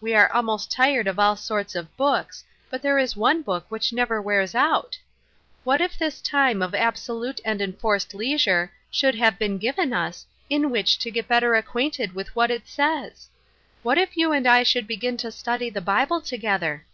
[0.00, 3.92] We are almost tired of all sorts of books; but there is one Book which
[3.92, 4.98] never wears out.
[5.64, 8.10] What if this time of absolute and eD Looking for an Easy Yoke.
[8.40, 12.34] 201 forced leisure should have been given us in which to get better acquainted with
[12.34, 13.28] what it says?
[13.82, 16.86] What if you and I should begin to study the Bible together